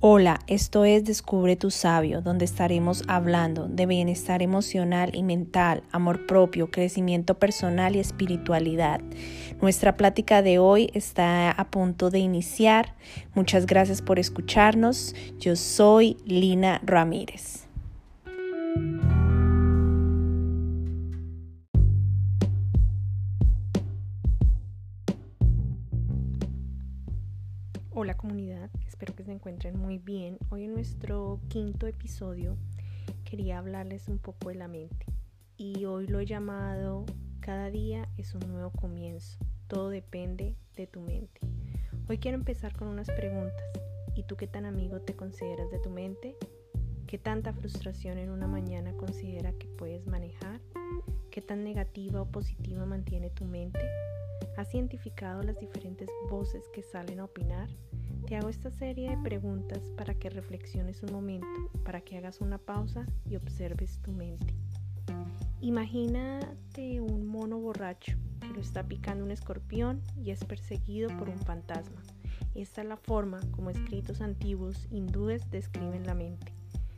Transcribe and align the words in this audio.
Hola, 0.00 0.38
esto 0.46 0.84
es 0.84 1.02
Descubre 1.02 1.56
tu 1.56 1.72
sabio, 1.72 2.20
donde 2.20 2.44
estaremos 2.44 3.02
hablando 3.08 3.66
de 3.66 3.84
bienestar 3.84 4.42
emocional 4.42 5.10
y 5.12 5.24
mental, 5.24 5.82
amor 5.90 6.24
propio, 6.24 6.70
crecimiento 6.70 7.40
personal 7.40 7.96
y 7.96 7.98
espiritualidad. 7.98 9.00
Nuestra 9.60 9.96
plática 9.96 10.40
de 10.40 10.60
hoy 10.60 10.88
está 10.94 11.50
a 11.50 11.70
punto 11.72 12.10
de 12.10 12.20
iniciar. 12.20 12.94
Muchas 13.34 13.66
gracias 13.66 14.00
por 14.00 14.20
escucharnos. 14.20 15.16
Yo 15.40 15.56
soy 15.56 16.16
Lina 16.24 16.80
Ramírez. 16.84 17.67
Espero 28.98 29.14
que 29.14 29.22
se 29.22 29.30
encuentren 29.30 29.78
muy 29.78 29.98
bien. 29.98 30.38
Hoy 30.50 30.64
en 30.64 30.74
nuestro 30.74 31.38
quinto 31.46 31.86
episodio 31.86 32.56
quería 33.22 33.58
hablarles 33.58 34.08
un 34.08 34.18
poco 34.18 34.48
de 34.48 34.56
la 34.56 34.66
mente 34.66 35.06
y 35.56 35.84
hoy 35.84 36.08
lo 36.08 36.18
he 36.18 36.26
llamado 36.26 37.06
Cada 37.38 37.70
día 37.70 38.08
es 38.16 38.34
un 38.34 38.40
nuevo 38.48 38.72
comienzo, 38.72 39.38
todo 39.68 39.88
depende 39.90 40.56
de 40.74 40.88
tu 40.88 41.00
mente. 41.00 41.40
Hoy 42.08 42.18
quiero 42.18 42.38
empezar 42.38 42.76
con 42.76 42.88
unas 42.88 43.06
preguntas. 43.06 43.62
¿Y 44.16 44.24
tú 44.24 44.34
qué 44.34 44.48
tan 44.48 44.66
amigo 44.66 45.00
te 45.00 45.14
consideras 45.14 45.70
de 45.70 45.78
tu 45.78 45.90
mente? 45.90 46.36
¿Qué 47.06 47.18
tanta 47.18 47.52
frustración 47.52 48.18
en 48.18 48.30
una 48.30 48.48
mañana 48.48 48.92
considera 48.94 49.52
que 49.52 49.68
puedes 49.68 50.08
manejar? 50.08 50.60
¿Qué 51.30 51.40
tan 51.40 51.62
negativa 51.62 52.20
o 52.20 52.26
positiva 52.26 52.84
mantiene 52.84 53.30
tu 53.30 53.44
mente? 53.44 53.78
¿Has 54.58 54.74
identificado 54.74 55.40
las 55.44 55.60
diferentes 55.60 56.10
voces 56.28 56.68
que 56.74 56.82
salen 56.82 57.20
a 57.20 57.26
opinar? 57.26 57.68
Te 58.26 58.34
hago 58.34 58.48
esta 58.48 58.72
serie 58.72 59.08
de 59.08 59.16
preguntas 59.18 59.78
para 59.96 60.14
que 60.14 60.30
reflexiones 60.30 61.00
un 61.04 61.12
momento, 61.12 61.46
para 61.84 62.00
que 62.00 62.18
hagas 62.18 62.40
una 62.40 62.58
pausa 62.58 63.06
y 63.24 63.36
observes 63.36 64.02
tu 64.02 64.10
mente. 64.10 64.56
Imagínate 65.60 67.00
un 67.00 67.24
mono 67.24 67.60
borracho 67.60 68.16
que 68.40 68.48
lo 68.48 68.60
está 68.60 68.82
picando 68.82 69.24
un 69.24 69.30
escorpión 69.30 70.02
y 70.16 70.32
es 70.32 70.44
perseguido 70.44 71.16
por 71.18 71.28
un 71.28 71.38
fantasma. 71.38 72.02
Esta 72.56 72.82
es 72.82 72.88
la 72.88 72.96
forma 72.96 73.38
como 73.52 73.70
escritos 73.70 74.20
antiguos 74.20 74.88
hindúes 74.90 75.48
describen 75.52 76.04
la 76.04 76.16
mente. 76.16 76.52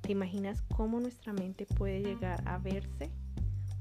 ¿Te 0.00 0.10
imaginas 0.10 0.60
cómo 0.74 0.98
nuestra 0.98 1.32
mente 1.32 1.66
puede 1.66 2.02
llegar 2.02 2.42
a 2.48 2.58
verse? 2.58 3.12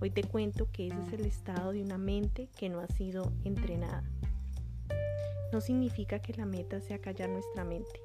Hoy 0.04 0.10
te 0.10 0.26
cuento 0.26 0.68
que 0.70 0.88
ese 0.88 1.02
es 1.02 1.14
el 1.14 1.26
estado 1.26 1.72
de 1.72 1.82
una 1.82 1.98
mente 1.98 2.50
que 2.58 2.68
no 2.68 2.82
ha 2.82 2.88
sido 2.90 3.32
entrenada. 3.46 4.04
No 5.54 5.62
significa 5.62 6.20
que 6.20 6.34
la 6.34 6.46
meta 6.46 6.82
sea 6.82 7.00
callar 7.00 7.30
nuestra 7.30 7.64
mente. 7.64 8.02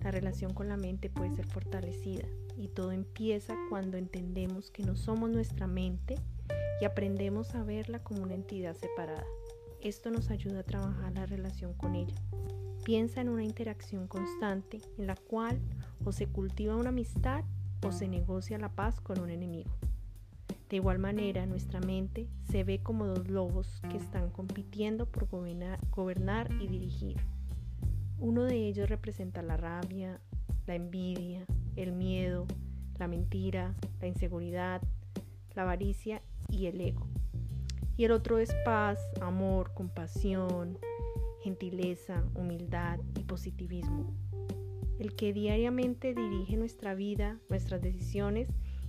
La 0.00 0.10
relación 0.10 0.54
con 0.54 0.70
la 0.70 0.78
mente 0.78 1.10
puede 1.10 1.36
ser 1.36 1.44
fortalecida 1.44 2.24
y 2.56 2.68
todo 2.68 2.92
empieza 2.92 3.54
cuando 3.68 3.98
entendemos 3.98 4.70
que 4.70 4.84
no 4.84 4.96
somos 4.96 5.28
nuestra 5.28 5.66
mente 5.66 6.14
y 6.80 6.86
aprendemos 6.86 7.54
a 7.54 7.62
verla 7.62 8.02
como 8.02 8.22
una 8.22 8.32
entidad 8.32 8.74
separada. 8.74 9.26
Esto 9.82 10.10
nos 10.10 10.30
ayuda 10.30 10.60
a 10.60 10.66
trabajar 10.66 11.12
la 11.12 11.26
relación 11.26 11.74
con 11.74 11.94
ella. 11.94 12.16
Piensa 12.86 13.20
en 13.20 13.28
una 13.28 13.44
interacción 13.44 14.08
constante 14.08 14.80
en 14.96 15.08
la 15.08 15.16
cual 15.16 15.60
o 16.06 16.12
se 16.12 16.26
cultiva 16.26 16.74
una 16.74 16.88
amistad 16.88 17.44
o 17.82 17.92
se 17.92 18.08
negocia 18.08 18.56
la 18.56 18.70
paz 18.70 18.98
con 19.02 19.20
un 19.20 19.28
enemigo. 19.28 19.70
De 20.68 20.76
igual 20.76 20.98
manera, 20.98 21.46
nuestra 21.46 21.80
mente 21.80 22.28
se 22.50 22.64
ve 22.64 22.82
como 22.82 23.06
dos 23.06 23.28
lobos 23.28 23.80
que 23.88 23.96
están 23.96 24.30
compitiendo 24.30 25.06
por 25.06 25.28
gobernar, 25.28 26.50
y 26.60 26.66
dirigir. 26.66 27.16
Uno 28.18 28.42
de 28.42 28.66
ellos 28.66 28.88
representa 28.88 29.42
la 29.42 29.56
rabia, 29.56 30.20
la 30.66 30.74
envidia, 30.74 31.46
el 31.76 31.92
miedo, 31.92 32.46
la 32.98 33.06
mentira, 33.06 33.74
la 34.00 34.08
inseguridad, 34.08 34.82
la 35.54 35.62
avaricia 35.62 36.20
y 36.48 36.66
el 36.66 36.80
ego. 36.80 37.06
Y 37.96 38.04
el 38.04 38.10
otro 38.10 38.38
es 38.38 38.52
paz, 38.64 38.98
amor, 39.20 39.72
compasión, 39.72 40.78
gentileza, 41.42 42.24
humildad 42.34 42.98
y 43.16 43.22
positivismo. 43.22 44.12
El 44.98 45.14
que 45.14 45.32
diariamente 45.32 46.14
dirige 46.14 46.56
nuestra 46.56 46.94
vida, 46.94 47.38
nuestras 47.48 47.82
decisiones 47.82 48.48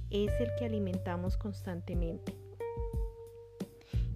es 0.10 0.32
el 0.40 0.50
que 0.58 0.66
alimentamos 0.66 1.38
constantemente. 1.38 2.36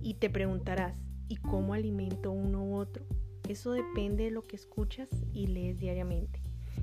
Y 0.02 0.16
te 0.16 0.30
preguntarás, 0.30 0.96
¿y 1.28 1.38
cómo 1.38 1.74
alimento 1.74 2.32
uno 2.32 2.64
u 2.64 2.76
otro? 2.76 3.06
Eso 3.48 3.72
depende 3.72 4.26
de 4.26 4.32
lo 4.32 4.48
que 4.48 4.56
escuchas 4.56 5.10
y 5.34 5.48
lees 5.48 5.80
diariamente. 5.80 6.42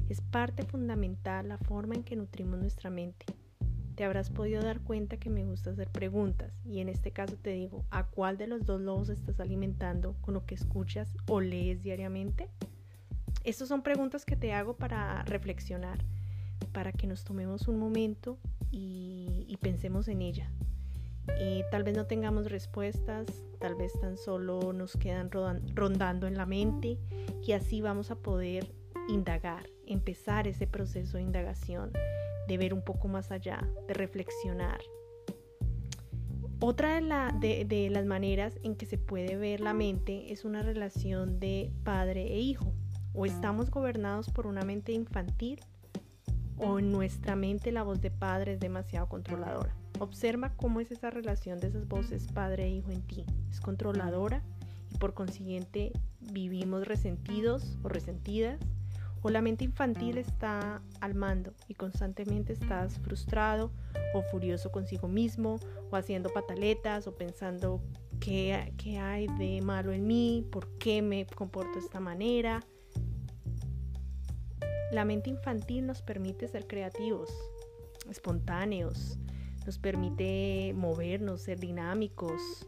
Es 0.09 0.21
parte 0.21 0.65
fundamental 0.65 1.49
la 1.49 1.59
forma 1.59 1.95
en 1.95 2.05
que 2.05 2.17
nutrimos 2.17 2.59
nuestra 2.59 2.91
mente. 2.91 3.27
Te 3.95 4.05
habrás 4.05 4.31
podido 4.31 4.63
dar 4.63 4.81
cuenta 4.81 5.17
que 5.17 5.29
me 5.29 5.45
gusta 5.45 5.71
hacer 5.71 5.91
preguntas 5.91 6.53
y 6.65 6.79
en 6.79 6.89
este 6.89 7.11
caso 7.11 7.37
te 7.37 7.51
digo, 7.51 7.85
¿a 7.91 8.07
cuál 8.07 8.39
de 8.39 8.47
los 8.47 8.65
dos 8.65 8.81
lobos 8.81 9.09
estás 9.09 9.41
alimentando 9.41 10.15
con 10.21 10.35
lo 10.35 10.47
que 10.47 10.55
escuchas 10.55 11.17
o 11.27 11.41
lees 11.41 11.83
diariamente? 11.83 12.49
Estas 13.43 13.69
son 13.69 13.83
preguntas 13.83 14.25
que 14.25 14.37
te 14.37 14.53
hago 14.53 14.77
para 14.77 15.23
reflexionar, 15.23 15.99
para 16.73 16.93
que 16.93 17.07
nos 17.07 17.25
tomemos 17.25 17.67
un 17.67 17.79
momento 17.79 18.39
y, 18.71 19.56
pensemos 19.61 20.09
en 20.09 20.23
ella. 20.23 20.51
Eh, 21.39 21.65
tal 21.71 21.83
vez 21.83 21.97
no 21.97 22.06
tengamos 22.06 22.51
respuestas, 22.51 23.27
tal 23.59 23.75
vez 23.75 23.93
tan 24.01 24.17
solo 24.17 24.73
nos 24.73 24.97
quedan 24.97 25.31
rondando 25.75 26.27
en 26.27 26.37
la 26.37 26.47
mente 26.47 26.99
y 27.43 27.53
así 27.53 27.81
vamos 27.81 28.11
a 28.11 28.17
poder 28.17 28.73
indagar, 29.09 29.69
empezar 29.87 30.47
ese 30.47 30.67
proceso 30.67 31.17
de 31.17 31.25
indagación, 31.25 31.93
de 32.47 32.57
ver 32.57 32.73
un 32.73 32.83
poco 32.83 33.09
más 33.09 33.31
allá, 33.31 33.69
de 33.87 33.95
reflexionar. 33.95 34.81
Otra 36.61 37.01
de, 37.33 37.65
de 37.65 37.91
las 37.91 38.05
maneras 38.05 38.59
en 38.62 38.75
que 38.75 38.87
se 38.87 38.99
puede 38.99 39.37
ver 39.37 39.61
la 39.61 39.75
mente 39.75 40.33
es 40.33 40.45
una 40.45 40.62
relación 40.62 41.39
de 41.39 41.73
padre 41.84 42.33
e 42.33 42.39
hijo. 42.39 42.75
O 43.12 43.27
estamos 43.27 43.71
gobernados 43.71 44.31
por 44.31 44.47
una 44.47 44.62
mente 44.62 44.93
infantil 44.93 45.61
o 46.59 46.79
en 46.79 46.93
nuestra 46.93 47.37
mente 47.37 47.73
la 47.73 47.83
voz 47.83 48.01
de 48.01 48.11
padre 48.11 48.55
es 48.55 48.61
demasiado 48.61 49.09
controladora. 49.09 49.75
Observa 50.01 50.53
cómo 50.57 50.81
es 50.81 50.91
esa 50.91 51.11
relación 51.11 51.61
de 51.61 51.69
esas 51.69 51.89
voces 51.89 52.27
padre 52.33 52.65
e 52.65 52.71
hijo 52.71 52.91
en 52.91 53.03
ti. 53.03 53.25
Es 53.51 53.61
controladora 53.61 54.43
y 54.93 54.99
por 54.99 55.15
consiguiente 55.15 55.93
vivimos 56.21 56.87
resentidos 56.87 57.77
o 57.83 57.89
resentidas. 57.89 58.59
O 59.21 59.31
la 59.31 59.43
mente 59.43 59.65
infantil 59.65 60.17
está 60.17 60.81
al 61.01 61.15
mando 61.17 61.53
y 61.67 61.75
constantemente 61.75 62.53
estás 62.53 63.01
frustrado 63.01 63.73
o 64.15 64.23
furioso 64.23 64.71
consigo 64.71 65.09
mismo 65.09 65.59
o 65.91 65.97
haciendo 65.97 66.29
pataletas 66.29 67.09
o 67.09 67.17
pensando 67.17 67.83
qué, 68.21 68.73
qué 68.77 68.99
hay 68.99 69.27
de 69.39 69.61
malo 69.61 69.93
en 69.93 70.07
mí, 70.07 70.47
por 70.53 70.69
qué 70.79 71.03
me 71.03 71.27
comporto 71.27 71.81
de 71.81 71.85
esta 71.85 71.99
manera. 71.99 72.65
La 74.91 75.04
mente 75.04 75.28
infantil 75.28 75.87
nos 75.87 76.00
permite 76.00 76.49
ser 76.49 76.66
creativos, 76.66 77.28
espontáneos, 78.09 79.19
nos 79.66 79.78
permite 79.78 80.72
movernos, 80.75 81.43
ser 81.43 81.60
dinámicos. 81.60 82.66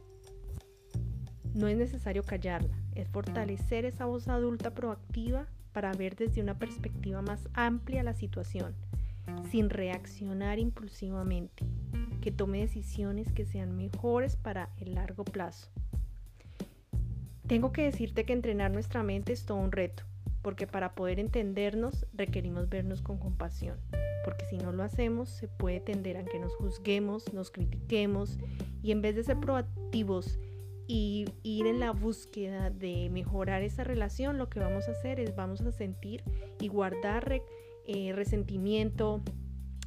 No 1.55 1.67
es 1.67 1.79
necesario 1.79 2.23
callarla, 2.23 2.77
es 2.95 3.09
fortalecer 3.09 3.87
esa 3.87 4.05
voz 4.05 4.29
adulta 4.29 4.75
proactiva 4.75 5.47
para 5.73 5.95
ver 5.95 6.15
desde 6.15 6.43
una 6.43 6.59
perspectiva 6.59 7.23
más 7.23 7.49
amplia 7.55 8.03
la 8.03 8.13
situación, 8.13 8.75
sin 9.51 9.71
reaccionar 9.71 10.59
impulsivamente, 10.59 11.65
que 12.21 12.31
tome 12.31 12.61
decisiones 12.61 13.33
que 13.33 13.47
sean 13.47 13.79
mejores 13.79 14.37
para 14.37 14.69
el 14.77 14.95
largo 14.95 15.25
plazo. 15.25 15.71
Tengo 17.47 17.73
que 17.73 17.85
decirte 17.85 18.27
que 18.27 18.35
entrenar 18.35 18.71
nuestra 18.71 19.03
mente 19.03 19.33
es 19.33 19.47
todo 19.47 19.57
un 19.57 19.73
reto 19.73 20.10
porque 20.43 20.67
para 20.67 20.95
poder 20.95 21.19
entendernos 21.19 22.07
requerimos 22.13 22.69
vernos 22.69 23.03
con 23.03 23.19
compasión, 23.19 23.79
porque 24.25 24.45
si 24.47 24.59
no 24.59 24.73
lo 24.73 24.83
hacemos 24.83 25.29
se 25.29 25.49
puede 25.49 25.81
tender 25.81 26.17
a 26.17 26.25
que 26.25 26.39
nos 26.39 26.55
juzguemos, 26.57 27.33
nos 27.33 27.51
critiquemos 27.51 28.39
y 28.83 28.93
en 28.93 29.03
vez 29.03 29.17
de 29.17 29.25
ser 29.25 29.39
proactivos 29.39 30.39
y 30.87 31.27
ir 31.45 31.67
en 31.67 31.79
la 31.79 31.93
búsqueda 31.93 32.69
de 32.71 33.11
mejorar 33.11 33.63
esa 33.63 33.85
relación, 33.85 34.39
lo 34.39 34.49
que 34.49 34.59
vamos 34.59 34.89
a 34.89 34.91
hacer 34.91 35.21
es 35.21 35.37
vamos 35.37 35.61
a 35.61 35.71
sentir 35.71 36.25
y 36.59 36.67
guardar 36.67 37.43
eh, 37.87 38.13
resentimiento, 38.13 39.21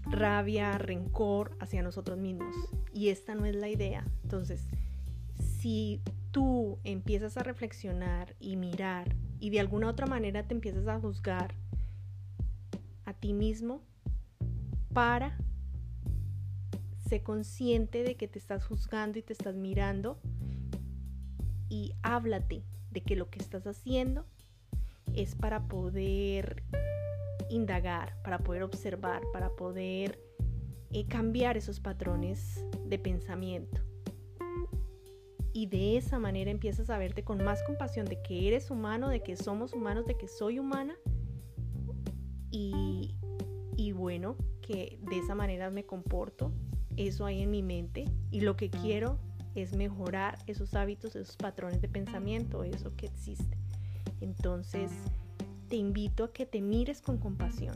rabia, 0.05 0.77
rencor 0.77 1.57
hacia 1.59 1.83
nosotros 1.83 2.17
mismos. 2.17 2.55
Y 2.93 3.09
esta 3.09 3.35
no 3.35 3.45
es 3.45 3.55
la 3.55 3.67
idea. 3.67 4.05
Entonces, 4.23 4.69
si 5.35 6.01
tú 6.31 6.79
empiezas 6.85 7.35
a 7.35 7.43
reflexionar 7.43 8.35
y 8.39 8.55
mirar 8.55 9.13
y 9.43 9.49
de 9.49 9.59
alguna 9.59 9.89
otra 9.89 10.05
manera 10.05 10.47
te 10.47 10.53
empiezas 10.53 10.87
a 10.87 11.01
juzgar 11.01 11.53
a 13.03 13.11
ti 13.11 13.33
mismo 13.33 13.81
para 14.93 15.37
ser 17.09 17.23
consciente 17.23 18.03
de 18.03 18.15
que 18.15 18.29
te 18.29 18.39
estás 18.39 18.63
juzgando 18.63 19.19
y 19.19 19.21
te 19.21 19.33
estás 19.33 19.55
mirando 19.55 20.17
y 21.67 21.93
háblate 22.03 22.63
de 22.91 23.01
que 23.01 23.17
lo 23.17 23.29
que 23.29 23.39
estás 23.39 23.67
haciendo 23.67 24.25
es 25.13 25.35
para 25.35 25.67
poder 25.67 26.63
indagar, 27.49 28.15
para 28.23 28.37
poder 28.37 28.63
observar, 28.63 29.23
para 29.33 29.49
poder 29.57 30.21
eh, 30.93 31.05
cambiar 31.09 31.57
esos 31.57 31.81
patrones 31.81 32.63
de 32.85 32.97
pensamiento. 32.97 33.81
Y 35.53 35.67
de 35.67 35.97
esa 35.97 36.17
manera 36.17 36.49
empiezas 36.49 36.89
a 36.89 36.97
verte 36.97 37.23
con 37.23 37.43
más 37.43 37.61
compasión 37.63 38.07
de 38.07 38.21
que 38.21 38.47
eres 38.47 38.71
humano, 38.71 39.07
de 39.07 39.21
que 39.21 39.37
somos 39.37 39.73
humanos, 39.73 40.05
de 40.07 40.17
que 40.17 40.27
soy 40.27 40.57
humana. 40.57 40.95
Y, 42.49 43.15
y 43.77 43.91
bueno, 43.91 44.35
que 44.61 44.99
de 45.03 45.19
esa 45.19 45.35
manera 45.35 45.69
me 45.69 45.85
comporto, 45.85 46.51
eso 46.97 47.25
hay 47.25 47.41
en 47.41 47.51
mi 47.51 47.61
mente. 47.61 48.05
Y 48.31 48.41
lo 48.41 48.55
que 48.55 48.71
quiero 48.71 49.19
es 49.55 49.75
mejorar 49.75 50.39
esos 50.47 50.73
hábitos, 50.73 51.15
esos 51.15 51.35
patrones 51.37 51.81
de 51.81 51.87
pensamiento, 51.87 52.63
eso 52.63 52.95
que 52.95 53.05
existe. 53.05 53.57
Entonces, 54.21 54.91
te 55.69 55.75
invito 55.75 56.23
a 56.23 56.33
que 56.33 56.45
te 56.45 56.61
mires 56.61 57.01
con 57.01 57.17
compasión, 57.17 57.75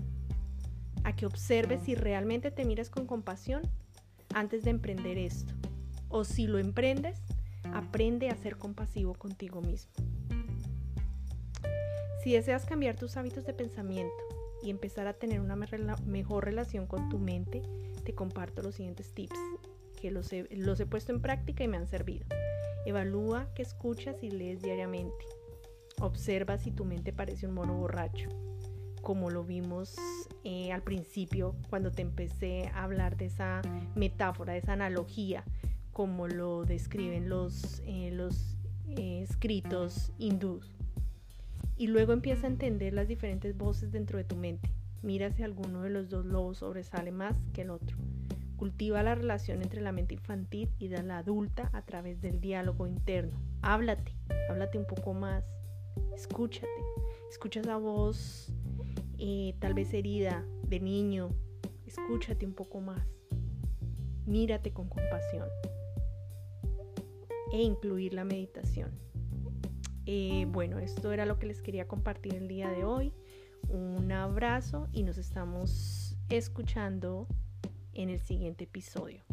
a 1.04 1.16
que 1.16 1.26
observes 1.26 1.82
si 1.84 1.96
realmente 1.96 2.52
te 2.52 2.66
miras 2.66 2.90
con 2.90 3.06
compasión 3.06 3.62
antes 4.34 4.64
de 4.64 4.72
emprender 4.72 5.18
esto. 5.18 5.54
O 6.10 6.24
si 6.24 6.48
lo 6.48 6.58
emprendes, 6.58 7.22
aprende 7.74 8.30
a 8.30 8.36
ser 8.36 8.58
compasivo 8.58 9.14
contigo 9.14 9.62
mismo. 9.62 9.92
Si 12.24 12.34
deseas 12.34 12.66
cambiar 12.66 12.96
tus 12.96 13.16
hábitos 13.16 13.46
de 13.46 13.54
pensamiento 13.54 14.14
y 14.62 14.70
empezar 14.70 15.08
a 15.08 15.14
tener 15.14 15.40
una 15.40 15.56
mejor 15.56 16.46
relación 16.46 16.88
con 16.88 17.10
tu 17.10 17.20
mente, 17.20 17.62
te 18.04 18.14
comparto 18.14 18.62
los 18.62 18.76
siguientes 18.76 19.14
tips 19.14 19.40
que 20.02 20.12
los 20.12 20.32
he, 20.32 20.86
puesto 20.86 21.12
en 21.12 21.22
práctica 21.22 21.64
y 21.64 21.68
me 21.68 21.78
han 21.78 21.88
servido. 21.88 22.26
Evalúa 22.86 23.48
qué 23.54 23.64
escuchas 23.64 24.24
y 24.24 24.30
lees 24.30 24.62
diariamente. 24.62 25.26
Observa 26.00 26.58
si 26.58 26.72
tu 26.72 26.86
mente 26.86 27.12
parece 27.12 27.48
un 27.48 27.54
mono 27.54 27.76
borracho, 27.76 28.30
como 29.02 29.30
lo 29.30 29.44
vimos 29.44 29.96
eh, 30.44 30.72
al 30.72 30.84
principio 30.84 31.56
cuando 31.70 31.92
te 31.92 32.02
empecé 32.02 32.68
a 32.74 32.84
hablar 32.84 33.18
de 33.18 33.26
esa 33.26 33.62
metáfora, 33.96 34.54
de 34.54 34.60
esa 34.60 34.74
analogía, 34.74 35.44
como 35.98 36.28
lo 36.28 36.64
describen 36.64 37.28
los, 37.28 37.82
eh, 37.88 38.12
los 38.14 38.56
eh, 38.88 39.24
escritos 39.28 40.12
hindús. 40.20 40.78
Y 41.76 41.88
luego 41.88 42.14
empieza 42.14 42.46
a 42.46 42.52
entender 42.52 42.94
las 42.94 43.08
diferentes 43.08 43.58
voces 43.58 43.92
dentro 43.92 44.20
de 44.20 44.24
tu 44.24 44.36
mente. 44.36 44.70
Mira 45.02 45.32
si 45.32 45.42
alguno 45.42 45.82
de 45.82 45.90
los 45.90 46.08
dos 46.12 46.24
lobos 46.24 46.60
sobresale 46.60 47.12
más 47.12 47.36
que 47.52 47.64
el 47.64 47.72
otro. 47.72 47.98
Cultiva 48.58 49.02
la 49.02 49.16
relación 49.16 49.64
entre 49.64 49.82
la 49.82 49.92
mente 49.92 50.14
infantil 50.14 50.70
y 50.78 50.90
la 50.90 51.18
adulta 51.18 51.72
a 51.74 51.82
través 51.82 52.22
del 52.22 52.42
diálogo 52.42 52.86
interno. 52.86 53.42
Háblate, 53.64 54.14
háblate 54.52 54.78
un 54.78 54.86
poco 54.86 55.16
más. 55.16 55.44
Escúchate. 56.14 56.68
Escucha 57.32 57.62
esa 57.62 57.78
voz 57.78 58.54
eh, 59.18 59.56
tal 59.58 59.74
vez 59.74 59.92
herida 59.96 60.46
de 60.62 60.80
niño. 60.80 61.32
Escúchate 61.88 62.46
un 62.46 62.54
poco 62.54 62.82
más. 62.82 63.02
Mírate 64.28 64.72
con 64.72 64.88
compasión. 64.90 65.48
E 67.52 67.62
incluir 67.62 68.14
la 68.14 68.24
meditación. 68.24 68.92
Eh, 70.06 70.46
bueno, 70.50 70.80
esto 70.80 71.12
era 71.12 71.26
lo 71.26 71.38
que 71.38 71.48
les 71.48 71.62
quería 71.62 71.88
compartir 71.88 72.36
el 72.36 72.48
día 72.48 72.70
de 72.70 72.86
hoy. 72.86 73.14
Un 73.70 74.12
abrazo 74.12 74.88
y 74.94 75.04
nos 75.04 75.18
estamos 75.18 76.16
escuchando 76.30 77.28
en 77.94 78.10
el 78.10 78.22
siguiente 78.22 78.64
episodio. 78.64 79.24